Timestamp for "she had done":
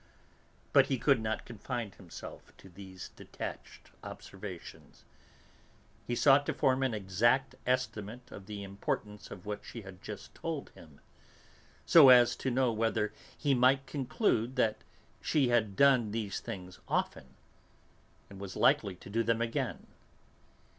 15.21-16.09